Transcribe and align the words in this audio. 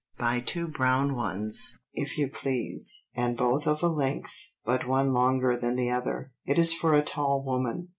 Buy 0.17 0.39
two 0.39 0.67
brown 0.67 1.13
ones, 1.13 1.77
if 1.93 2.17
you 2.17 2.27
please, 2.27 3.05
and 3.15 3.37
both 3.37 3.67
of 3.67 3.83
a 3.83 3.87
length, 3.87 4.33
but 4.65 4.87
one 4.87 5.13
longer 5.13 5.55
than 5.55 5.75
the 5.75 5.91
other—it 5.91 6.57
is 6.57 6.73
for 6.73 6.95
a 6.95 7.03
tall 7.03 7.43
woman. 7.45 7.89